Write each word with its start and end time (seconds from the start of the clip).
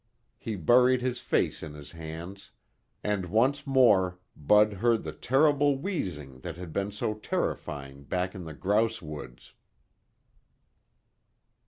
He 0.39 0.55
buried 0.55 1.03
his 1.03 1.19
face 1.21 1.61
in 1.61 1.75
his 1.75 1.91
hands, 1.91 2.49
and 3.03 3.27
once 3.27 3.67
more 3.67 4.17
Bud 4.35 4.73
heard 4.73 5.03
the 5.03 5.11
terrible 5.11 5.77
wheezing 5.77 6.39
that 6.39 6.57
had 6.57 6.73
been 6.73 6.91
so 6.91 7.13
terrifying 7.13 8.05
back 8.05 8.33
in 8.33 8.45
the 8.45 8.55
grouse 8.55 8.99
woods. 8.99 9.53